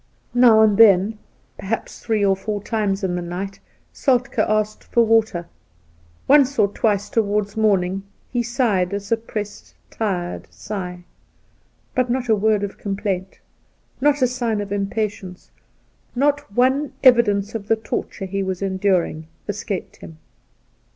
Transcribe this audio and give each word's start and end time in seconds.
Now 0.33 0.61
and 0.61 0.77
then, 0.79 1.19
perhaps 1.59 1.99
three 1.99 2.25
or 2.25 2.35
four 2.35 2.59
times 2.63 3.03
in 3.03 3.13
the 3.13 3.21
night, 3.21 3.59
Soltk^ 3.93 4.39
asked 4.39 4.83
for 4.83 5.05
water; 5.05 5.45
once 6.27 6.57
or 6.57 6.67
twice 6.69 7.07
towards 7.07 7.55
morning 7.55 8.01
he 8.31 8.41
sighed 8.41 8.93
a 8.93 8.99
suppressed 8.99 9.75
tired 9.91 10.47
sigh; 10.51 11.03
but 11.93 12.09
not 12.09 12.29
a 12.29 12.35
word 12.35 12.63
of 12.63 12.79
complaint, 12.79 13.37
not 14.01 14.23
a 14.23 14.27
sign 14.27 14.59
of 14.59 14.71
im 14.71 14.85
Soltke 14.85 14.89
63 14.95 15.03
patience, 15.03 15.51
not 16.15 16.51
one 16.51 16.93
evidence 17.03 17.53
of 17.53 17.67
the 17.67 17.75
torture 17.75 18.25
he 18.25 18.41
was 18.41 18.59
ienduring, 18.61 19.25
escaped 19.47 19.97
him. 19.97 20.17